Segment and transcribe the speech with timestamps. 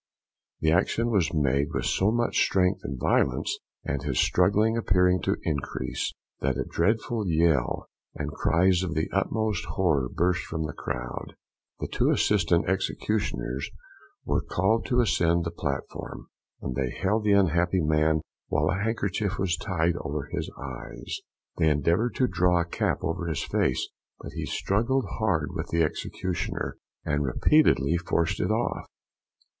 [0.61, 5.37] The action was made with so much strength and violence, and his struggling appearing to
[5.43, 7.85] increase, that a dreadful yell,
[8.15, 11.35] and cries of the utmost horror burst from the crowd.
[11.79, 13.69] The two assistant executioners
[14.25, 16.29] were called to ascend the platform,
[16.63, 21.19] and they held the unhappy man while a handkerchief was tied over his eyes.
[21.59, 23.87] They endeavoured to draw a cap over his face,
[24.19, 28.87] but he struggled hard with the executioner, and repeatedly forced it off.